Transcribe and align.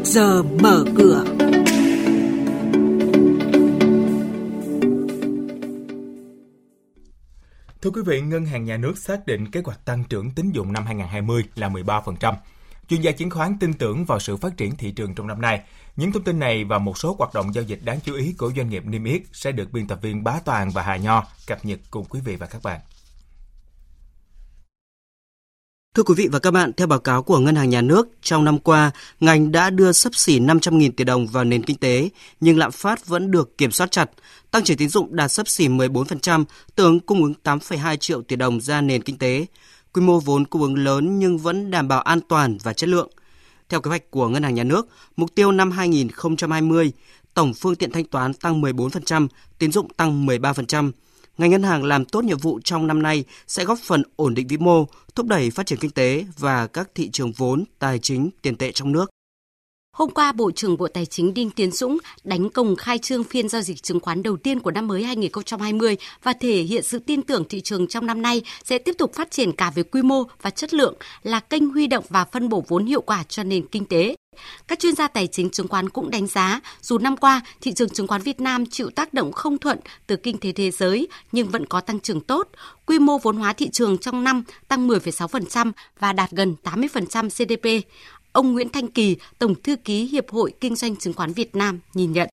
trước 0.00 0.10
giờ 0.10 0.42
mở 0.42 0.84
cửa. 0.96 1.24
Thưa 7.82 7.90
quý 7.90 8.02
vị, 8.06 8.20
Ngân 8.20 8.46
hàng 8.46 8.64
Nhà 8.64 8.76
nước 8.76 8.98
xác 8.98 9.26
định 9.26 9.50
kế 9.50 9.62
hoạch 9.64 9.84
tăng 9.84 10.04
trưởng 10.04 10.30
tín 10.30 10.50
dụng 10.50 10.72
năm 10.72 10.86
2020 10.86 11.44
là 11.54 11.68
13%. 11.68 12.34
Chuyên 12.88 13.00
gia 13.00 13.12
chứng 13.12 13.30
khoán 13.30 13.56
tin 13.60 13.72
tưởng 13.72 14.04
vào 14.04 14.20
sự 14.20 14.36
phát 14.36 14.56
triển 14.56 14.76
thị 14.76 14.90
trường 14.90 15.14
trong 15.14 15.26
năm 15.26 15.40
nay. 15.40 15.60
Những 15.96 16.12
thông 16.12 16.24
tin 16.24 16.38
này 16.38 16.64
và 16.64 16.78
một 16.78 16.98
số 16.98 17.16
hoạt 17.18 17.34
động 17.34 17.54
giao 17.54 17.64
dịch 17.64 17.80
đáng 17.84 17.98
chú 18.04 18.14
ý 18.14 18.34
của 18.38 18.52
doanh 18.56 18.68
nghiệp 18.68 18.86
niêm 18.86 19.04
yết 19.04 19.22
sẽ 19.32 19.52
được 19.52 19.72
biên 19.72 19.86
tập 19.86 19.98
viên 20.02 20.24
Bá 20.24 20.40
Toàn 20.44 20.70
và 20.70 20.82
Hà 20.82 20.96
Nho 20.96 21.24
cập 21.46 21.64
nhật 21.64 21.80
cùng 21.90 22.04
quý 22.04 22.20
vị 22.24 22.36
và 22.36 22.46
các 22.46 22.62
bạn. 22.62 22.80
Thưa 25.94 26.02
quý 26.02 26.14
vị 26.16 26.28
và 26.32 26.38
các 26.38 26.50
bạn, 26.50 26.72
theo 26.72 26.86
báo 26.86 26.98
cáo 26.98 27.22
của 27.22 27.38
Ngân 27.38 27.54
hàng 27.54 27.70
Nhà 27.70 27.82
nước, 27.82 28.08
trong 28.22 28.44
năm 28.44 28.58
qua, 28.58 28.90
ngành 29.20 29.52
đã 29.52 29.70
đưa 29.70 29.92
sấp 29.92 30.14
xỉ 30.14 30.40
500.000 30.40 30.90
tỷ 30.96 31.04
đồng 31.04 31.26
vào 31.26 31.44
nền 31.44 31.62
kinh 31.62 31.76
tế, 31.76 32.08
nhưng 32.40 32.58
lạm 32.58 32.72
phát 32.72 33.06
vẫn 33.06 33.30
được 33.30 33.58
kiểm 33.58 33.70
soát 33.70 33.90
chặt. 33.90 34.10
Tăng 34.50 34.64
trưởng 34.64 34.76
tín 34.76 34.88
dụng 34.88 35.16
đạt 35.16 35.32
sấp 35.32 35.48
xỉ 35.48 35.68
14%, 35.68 36.44
tương 36.74 37.00
cung 37.00 37.22
ứng 37.22 37.34
8,2 37.44 37.96
triệu 37.96 38.22
tỷ 38.22 38.36
đồng 38.36 38.60
ra 38.60 38.80
nền 38.80 39.02
kinh 39.02 39.18
tế. 39.18 39.46
Quy 39.92 40.02
mô 40.02 40.20
vốn 40.20 40.44
cung 40.44 40.62
ứng 40.62 40.78
lớn 40.78 41.18
nhưng 41.18 41.38
vẫn 41.38 41.70
đảm 41.70 41.88
bảo 41.88 42.00
an 42.00 42.20
toàn 42.28 42.58
và 42.62 42.72
chất 42.72 42.88
lượng. 42.88 43.10
Theo 43.68 43.80
kế 43.80 43.88
hoạch 43.88 44.10
của 44.10 44.28
Ngân 44.28 44.42
hàng 44.42 44.54
Nhà 44.54 44.64
nước, 44.64 44.88
mục 45.16 45.34
tiêu 45.34 45.52
năm 45.52 45.70
2020, 45.70 46.92
tổng 47.34 47.54
phương 47.54 47.76
tiện 47.76 47.92
thanh 47.92 48.04
toán 48.04 48.34
tăng 48.34 48.62
14%, 48.62 49.28
tín 49.58 49.72
dụng 49.72 49.88
tăng 49.88 50.26
13%. 50.26 50.92
Ngành 51.38 51.50
ngân 51.50 51.62
hàng 51.62 51.84
làm 51.84 52.04
tốt 52.04 52.24
nhiệm 52.24 52.38
vụ 52.38 52.60
trong 52.64 52.86
năm 52.86 53.02
nay 53.02 53.24
sẽ 53.46 53.64
góp 53.64 53.78
phần 53.78 54.02
ổn 54.16 54.34
định 54.34 54.46
vĩ 54.46 54.56
mô, 54.56 54.86
thúc 55.14 55.26
đẩy 55.26 55.50
phát 55.50 55.66
triển 55.66 55.78
kinh 55.78 55.90
tế 55.90 56.24
và 56.38 56.66
các 56.66 56.90
thị 56.94 57.10
trường 57.10 57.32
vốn, 57.32 57.64
tài 57.78 57.98
chính, 57.98 58.30
tiền 58.42 58.56
tệ 58.56 58.72
trong 58.72 58.92
nước. 58.92 59.10
Hôm 59.96 60.10
qua, 60.10 60.32
Bộ 60.32 60.50
trưởng 60.50 60.76
Bộ 60.76 60.88
Tài 60.88 61.06
chính 61.06 61.34
Đinh 61.34 61.50
Tiến 61.50 61.70
Dũng 61.70 61.98
đánh 62.24 62.50
công 62.50 62.76
khai 62.76 62.98
trương 62.98 63.24
phiên 63.24 63.48
giao 63.48 63.62
dịch 63.62 63.82
chứng 63.82 64.00
khoán 64.00 64.22
đầu 64.22 64.36
tiên 64.36 64.60
của 64.60 64.70
năm 64.70 64.86
mới 64.86 65.04
2020 65.04 65.96
và 66.22 66.32
thể 66.32 66.62
hiện 66.62 66.82
sự 66.82 66.98
tin 66.98 67.22
tưởng 67.22 67.44
thị 67.48 67.60
trường 67.60 67.86
trong 67.86 68.06
năm 68.06 68.22
nay 68.22 68.42
sẽ 68.64 68.78
tiếp 68.78 68.92
tục 68.98 69.14
phát 69.14 69.30
triển 69.30 69.52
cả 69.52 69.70
về 69.70 69.82
quy 69.82 70.02
mô 70.02 70.24
và 70.42 70.50
chất 70.50 70.74
lượng, 70.74 70.94
là 71.22 71.40
kênh 71.40 71.70
huy 71.70 71.86
động 71.86 72.04
và 72.08 72.24
phân 72.24 72.48
bổ 72.48 72.64
vốn 72.68 72.86
hiệu 72.86 73.00
quả 73.00 73.24
cho 73.28 73.42
nền 73.42 73.66
kinh 73.66 73.84
tế. 73.84 74.14
Các 74.68 74.78
chuyên 74.78 74.94
gia 74.94 75.08
tài 75.08 75.26
chính 75.26 75.50
chứng 75.50 75.68
khoán 75.68 75.88
cũng 75.88 76.10
đánh 76.10 76.26
giá, 76.26 76.60
dù 76.80 76.98
năm 76.98 77.16
qua 77.16 77.40
thị 77.60 77.72
trường 77.72 77.88
chứng 77.88 78.06
khoán 78.06 78.22
Việt 78.22 78.40
Nam 78.40 78.66
chịu 78.66 78.90
tác 78.90 79.14
động 79.14 79.32
không 79.32 79.58
thuận 79.58 79.78
từ 80.06 80.16
kinh 80.16 80.38
tế 80.38 80.52
thế 80.52 80.70
giới 80.70 81.08
nhưng 81.32 81.48
vẫn 81.48 81.66
có 81.66 81.80
tăng 81.80 82.00
trưởng 82.00 82.20
tốt. 82.20 82.48
Quy 82.86 82.98
mô 82.98 83.18
vốn 83.18 83.36
hóa 83.36 83.52
thị 83.52 83.70
trường 83.70 83.98
trong 83.98 84.24
năm 84.24 84.44
tăng 84.68 84.88
10,6% 84.88 85.72
và 85.98 86.12
đạt 86.12 86.30
gần 86.30 86.56
80% 86.64 87.28
GDP. 87.28 87.86
Ông 88.32 88.52
Nguyễn 88.52 88.68
Thanh 88.68 88.88
Kỳ, 88.88 89.16
Tổng 89.38 89.54
Thư 89.62 89.76
ký 89.76 90.06
Hiệp 90.06 90.30
hội 90.30 90.52
Kinh 90.60 90.76
doanh 90.76 90.96
Chứng 90.96 91.12
khoán 91.12 91.32
Việt 91.32 91.56
Nam 91.56 91.80
nhìn 91.94 92.12
nhận. 92.12 92.28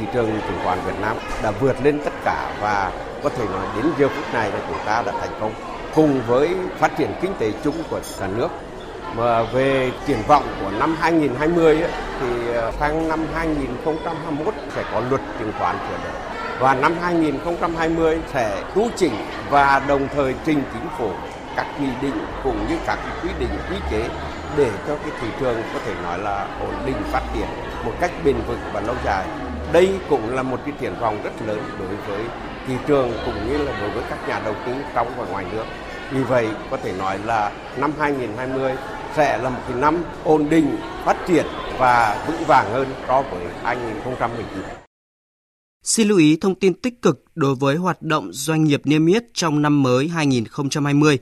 Thị 0.00 0.06
trường 0.14 0.26
chứng 0.26 0.58
khoán 0.64 0.78
Việt 0.86 1.00
Nam 1.00 1.16
đã 1.42 1.50
vượt 1.50 1.76
lên 1.84 2.00
tất 2.04 2.12
cả 2.24 2.58
và 2.60 2.92
có 3.22 3.28
thể 3.28 3.44
nói 3.44 3.66
đến 3.76 3.86
giờ 3.98 4.08
phút 4.08 4.34
này 4.34 4.50
là 4.50 4.64
chúng 4.68 4.78
ta 4.86 5.02
đã 5.02 5.12
thành 5.20 5.40
công 5.40 5.54
cùng 5.94 6.22
với 6.26 6.48
phát 6.78 6.92
triển 6.98 7.10
kinh 7.22 7.32
tế 7.38 7.52
chung 7.64 7.74
của 7.90 8.00
cả 8.18 8.28
nước 8.28 8.48
mà 9.16 9.42
về 9.42 9.90
triển 10.06 10.18
vọng 10.28 10.44
của 10.60 10.70
năm 10.70 10.96
2020 11.00 11.82
ấy, 11.82 11.90
thì 12.20 12.54
ờ, 12.54 12.72
sang 12.80 13.08
năm 13.08 13.26
2021 13.34 14.54
sẽ 14.74 14.84
có 14.92 15.02
luật 15.10 15.20
chứng 15.38 15.52
khoán 15.58 15.76
sửa 15.88 15.98
đổi 16.04 16.34
và 16.60 16.74
năm 16.74 16.94
2020 17.02 18.18
sẽ 18.32 18.62
tu 18.74 18.88
chỉnh 18.96 19.12
và 19.50 19.82
đồng 19.88 20.08
thời 20.14 20.34
trình 20.44 20.62
chính 20.72 20.88
phủ 20.98 21.10
các 21.56 21.66
nghị 21.80 21.90
định 22.02 22.14
cũng 22.44 22.66
như 22.68 22.76
các 22.86 22.98
quy 23.22 23.30
định 23.38 23.50
quy 23.70 23.76
chế 23.90 24.08
để 24.56 24.70
cho 24.86 24.96
cái 24.96 25.12
thị 25.20 25.26
trường 25.40 25.56
có 25.72 25.78
thể 25.86 25.92
nói 26.02 26.18
là 26.18 26.48
ổn 26.60 26.74
định 26.86 26.96
phát 27.12 27.22
triển 27.34 27.46
một 27.84 27.92
cách 28.00 28.10
bền 28.24 28.36
vững 28.48 28.58
và 28.72 28.80
lâu 28.80 28.94
dài. 29.04 29.26
Đây 29.72 30.00
cũng 30.08 30.34
là 30.34 30.42
một 30.42 30.60
cái 30.64 30.74
triển 30.80 30.94
vọng 31.00 31.20
rất 31.24 31.32
lớn 31.46 31.60
đối 31.78 31.96
với 32.06 32.24
thị 32.66 32.74
trường 32.86 33.12
cũng 33.24 33.48
như 33.48 33.58
là 33.58 33.72
đối 33.80 33.90
với 33.90 34.02
các 34.10 34.18
nhà 34.28 34.40
đầu 34.44 34.54
tư 34.66 34.72
trong 34.94 35.08
và 35.16 35.26
ngoài 35.26 35.44
nước. 35.52 35.64
Vì 36.10 36.22
vậy 36.22 36.48
có 36.70 36.76
thể 36.76 36.92
nói 36.98 37.18
là 37.24 37.50
năm 37.76 37.92
2020 37.98 38.72
sẽ 39.16 39.38
là 39.38 39.50
một 39.50 39.60
cái 39.68 39.78
năm 39.80 40.04
ổn 40.24 40.50
định, 40.50 40.76
phát 41.04 41.16
triển 41.28 41.46
và 41.78 42.24
vững 42.26 42.44
vàng 42.46 42.72
hơn 42.72 42.88
so 43.08 43.22
với 43.22 43.46
2019. 43.62 44.62
Xin 45.82 46.08
lưu 46.08 46.18
ý 46.18 46.36
thông 46.36 46.54
tin 46.54 46.74
tích 46.74 47.02
cực 47.02 47.24
đối 47.34 47.54
với 47.54 47.76
hoạt 47.76 48.02
động 48.02 48.30
doanh 48.32 48.64
nghiệp 48.64 48.80
niêm 48.84 49.06
yết 49.06 49.24
trong 49.34 49.62
năm 49.62 49.82
mới 49.82 50.08
2020. 50.08 51.18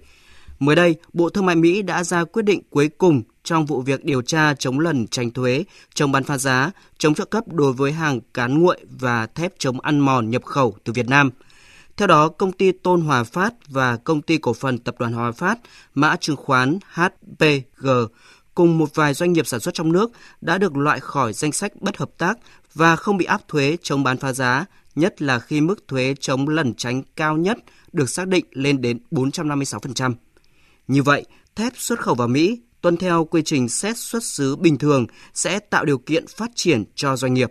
Mới 0.58 0.76
đây, 0.76 0.94
Bộ 1.12 1.28
Thương 1.28 1.47
mại 1.47 1.56
Mỹ 1.56 1.82
đã 1.82 2.04
ra 2.04 2.25
quyết 2.25 2.42
định 2.42 2.62
cuối 2.70 2.88
cùng 2.98 3.22
trong 3.44 3.66
vụ 3.66 3.81
việc 3.81 4.04
điều 4.04 4.22
tra 4.22 4.54
chống 4.54 4.81
lần 4.81 5.06
tránh 5.06 5.31
thuế, 5.31 5.64
chống 5.94 6.12
bán 6.12 6.25
phá 6.25 6.38
giá, 6.38 6.70
chống 6.98 7.14
trợ 7.14 7.25
cấp 7.25 7.44
đối 7.48 7.72
với 7.72 7.92
hàng 7.92 8.20
cán 8.34 8.58
nguội 8.58 8.78
và 9.00 9.26
thép 9.26 9.52
chống 9.58 9.81
ăn 9.81 9.98
mòn 9.98 10.31
nhập 10.31 10.44
khẩu 10.44 10.76
từ 10.84 10.92
Việt 10.92 11.08
Nam. 11.08 11.31
Theo 11.97 12.06
đó, 12.08 12.28
công 12.28 12.53
ty 12.53 12.72
Tôn 12.72 13.00
Hòa 13.00 13.25
Phát 13.25 13.54
và 13.69 13.97
công 13.97 14.22
ty 14.22 14.38
cổ 14.38 14.53
phần 14.53 14.78
tập 14.78 14.94
đoàn 14.98 15.12
Hòa 15.12 15.32
Phát, 15.32 15.58
mã 15.94 16.16
chứng 16.16 16.36
khoán 16.36 16.78
HPG 16.92 17.88
cùng 18.54 18.78
một 18.78 18.94
vài 18.94 19.14
doanh 19.14 19.32
nghiệp 19.32 19.47
sản 19.47 19.60
xuất 19.60 19.75
trong 19.75 19.92
nước 19.92 20.10
đã 20.41 20.58
được 20.58 20.76
loại 20.76 21.00
khỏi 21.00 21.32
danh 21.32 21.52
sách 21.52 21.72
bất 21.81 21.97
hợp 21.97 22.10
tác 22.19 22.38
và 22.75 22.97
không 22.97 23.16
bị 23.16 23.25
áp 23.25 23.48
thuế 23.48 23.76
chống 23.82 24.02
bán 24.02 24.16
phá 24.16 24.32
giá, 24.32 24.64
nhất 24.94 25.22
là 25.22 25.38
khi 25.38 25.60
mức 25.60 25.88
thuế 25.88 26.14
chống 26.20 26.48
lẩn 26.48 26.75
tránh 26.75 27.02
cao 27.16 27.36
nhất 27.36 27.58
được 27.92 28.10
xác 28.10 28.28
định 28.28 28.44
lên 28.50 28.81
đến 28.81 28.98
456%. 29.10 30.14
Như 30.88 31.02
vậy, 31.02 31.26
thép 31.56 31.72
xuất 31.76 32.00
khẩu 32.00 32.14
vào 32.14 32.28
Mỹ 32.28 32.60
tuân 32.81 32.97
theo 32.97 33.25
quy 33.25 33.42
trình 33.44 33.69
xét 33.69 33.98
xuất 33.98 34.25
xứ 34.25 34.56
bình 34.56 34.78
thường 34.78 35.06
sẽ 35.34 35.58
tạo 35.58 35.84
điều 35.84 35.98
kiện 35.98 36.26
phát 36.26 36.50
triển 36.54 36.84
cho 36.94 37.16
doanh 37.16 37.34
nghiệp. 37.34 37.50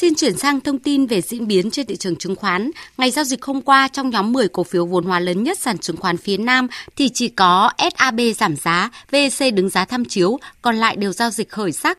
Xin 0.00 0.14
chuyển 0.14 0.36
sang 0.36 0.60
thông 0.60 0.78
tin 0.78 1.06
về 1.06 1.20
diễn 1.20 1.46
biến 1.46 1.70
trên 1.70 1.86
thị 1.86 1.96
trường 1.96 2.16
chứng 2.16 2.36
khoán. 2.36 2.70
Ngày 2.98 3.10
giao 3.10 3.24
dịch 3.24 3.44
hôm 3.44 3.62
qua 3.62 3.88
trong 3.88 4.10
nhóm 4.10 4.32
10 4.32 4.48
cổ 4.48 4.64
phiếu 4.64 4.86
vốn 4.86 5.04
hóa 5.04 5.20
lớn 5.20 5.42
nhất 5.42 5.58
sàn 5.58 5.78
chứng 5.78 5.96
khoán 5.96 6.16
phía 6.16 6.36
Nam 6.36 6.68
thì 6.96 7.08
chỉ 7.08 7.28
có 7.28 7.70
SAB 7.98 8.20
giảm 8.36 8.56
giá, 8.56 8.90
VEC 9.10 9.54
đứng 9.54 9.68
giá 9.68 9.84
tham 9.84 10.04
chiếu, 10.04 10.38
còn 10.62 10.76
lại 10.76 10.96
đều 10.96 11.12
giao 11.12 11.30
dịch 11.30 11.48
khởi 11.48 11.72
sắc. 11.72 11.98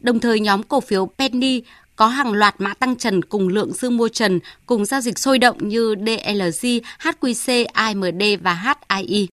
Đồng 0.00 0.20
thời 0.20 0.40
nhóm 0.40 0.62
cổ 0.62 0.80
phiếu 0.80 1.10
Penny 1.18 1.62
có 1.96 2.06
hàng 2.06 2.32
loạt 2.32 2.54
mã 2.58 2.74
tăng 2.74 2.96
trần 2.96 3.22
cùng 3.24 3.48
lượng 3.48 3.72
dư 3.72 3.90
mua 3.90 4.08
trần 4.08 4.40
cùng 4.66 4.84
giao 4.84 5.00
dịch 5.00 5.18
sôi 5.18 5.38
động 5.38 5.68
như 5.68 5.94
DLG, 6.06 6.78
HQC, 7.00 7.66
AMD 7.72 8.22
và 8.42 8.74
HII. 8.88 9.28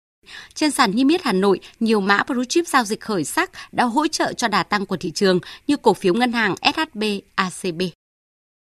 Trên 0.53 0.71
sàn 0.71 0.95
niêm 0.95 1.07
yết 1.07 1.23
Hà 1.23 1.33
Nội, 1.33 1.59
nhiều 1.79 2.01
mã 2.01 2.23
blue 2.27 2.45
chip 2.45 2.67
giao 2.67 2.83
dịch 2.83 2.99
khởi 2.99 3.23
sắc 3.23 3.51
đã 3.71 3.83
hỗ 3.83 4.07
trợ 4.07 4.33
cho 4.33 4.47
đà 4.47 4.63
tăng 4.63 4.85
của 4.85 4.97
thị 4.97 5.11
trường 5.11 5.39
như 5.67 5.77
cổ 5.77 5.93
phiếu 5.93 6.13
ngân 6.13 6.31
hàng 6.31 6.55
SHB, 6.75 7.03
ACB. 7.35 7.81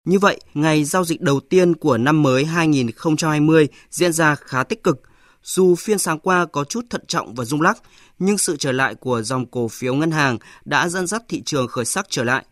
Như 0.04 0.18
vậy, 0.18 0.40
ngày 0.54 0.84
giao 0.84 1.04
dịch 1.04 1.20
đầu 1.20 1.40
tiên 1.40 1.74
của 1.74 1.98
năm 1.98 2.22
mới 2.22 2.44
2020 2.44 3.68
diễn 3.90 4.12
ra 4.12 4.34
khá 4.34 4.64
tích 4.64 4.82
cực. 4.82 5.02
Dù 5.42 5.74
phiên 5.74 5.98
sáng 5.98 6.18
qua 6.18 6.46
có 6.46 6.64
chút 6.64 6.84
thận 6.90 7.04
trọng 7.06 7.34
và 7.34 7.44
rung 7.44 7.60
lắc, 7.60 7.78
nhưng 8.18 8.38
sự 8.38 8.56
trở 8.56 8.72
lại 8.72 8.94
của 8.94 9.22
dòng 9.22 9.46
cổ 9.46 9.68
phiếu 9.68 9.94
ngân 9.94 10.10
hàng 10.10 10.38
đã 10.64 10.88
dẫn 10.88 11.06
dắt 11.06 11.22
thị 11.28 11.42
trường 11.42 11.68
khởi 11.68 11.84
sắc 11.84 12.06
trở 12.10 12.24
lại. 12.24 12.44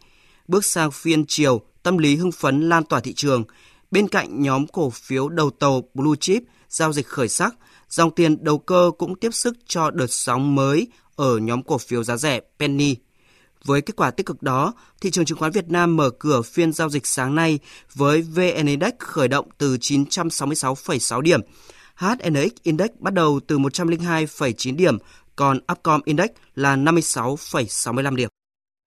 Bước 0.49 0.65
sang 0.65 0.91
phiên 0.91 1.25
chiều, 1.27 1.60
tâm 1.83 1.99
lý 1.99 2.16
hưng 2.16 2.33
phấn 2.33 2.69
lan 2.69 2.84
tỏa 2.84 3.01
thị 3.01 3.15
trường. 3.15 3.45
Bên 3.91 4.09
cạnh 4.09 4.42
nhóm 4.42 4.66
cổ 4.66 4.91
phiếu 4.91 5.28
đầu 5.28 5.51
tàu 5.51 5.83
Blue 5.95 6.16
Chip 6.21 6.42
giao 6.69 6.92
dịch 6.92 7.07
khởi 7.07 7.28
sắc, 7.28 7.54
dòng 7.89 8.10
tiền 8.10 8.45
đầu 8.45 8.59
cơ 8.59 8.91
cũng 8.98 9.15
tiếp 9.15 9.34
sức 9.34 9.57
cho 9.66 9.91
đợt 9.91 10.10
sóng 10.10 10.54
mới 10.54 10.89
ở 11.16 11.39
nhóm 11.39 11.63
cổ 11.63 11.78
phiếu 11.78 12.04
giá 12.04 12.16
rẻ 12.16 12.41
Penny– 12.59 12.97
với 13.65 13.80
kết 13.80 13.97
quả 13.97 14.10
tích 14.10 14.27
cực 14.27 14.42
đó, 14.42 14.74
thị 15.01 15.10
trường 15.10 15.24
chứng 15.24 15.39
khoán 15.39 15.53
Việt 15.53 15.68
Nam 15.68 15.97
mở 15.97 16.10
cửa 16.18 16.42
phiên 16.42 16.72
giao 16.72 16.89
dịch 16.89 17.07
sáng 17.07 17.34
nay 17.34 17.59
với 17.95 18.22
VN 18.22 18.66
Index 18.66 18.92
khởi 18.98 19.28
động 19.28 19.48
từ 19.59 19.77
966,6 19.77 21.21
điểm, 21.21 21.41
HNX 21.97 22.51
Index 22.62 22.91
bắt 22.98 23.15
đầu 23.15 23.41
từ 23.47 23.59
102,9 23.59 24.77
điểm, 24.77 24.98
còn 25.36 25.59
Upcom 25.72 26.01
Index 26.04 26.30
là 26.54 26.77
56,65 26.77 28.15
điểm. 28.15 28.28